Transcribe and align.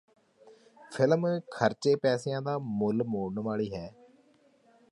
film 0.91 1.27
ਖਰਚੇ 1.51 1.95
ਪੈਸਿਆਂ 1.95 2.41
ਦਾ 2.41 2.57
ਮੁੱਲ 2.59 3.03
ਮੋੜਨ 3.03 3.39
ਵਾਲੀ 3.39 3.73
ਹੈ 3.73 3.87